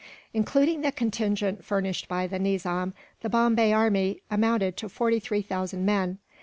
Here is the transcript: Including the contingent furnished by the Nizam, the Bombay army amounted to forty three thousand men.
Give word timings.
Including 0.33 0.81
the 0.81 0.91
contingent 0.91 1.63
furnished 1.63 2.07
by 2.07 2.25
the 2.25 2.39
Nizam, 2.39 2.95
the 3.21 3.29
Bombay 3.29 3.71
army 3.71 4.23
amounted 4.31 4.75
to 4.77 4.89
forty 4.89 5.19
three 5.19 5.43
thousand 5.43 5.85
men. 5.85 6.17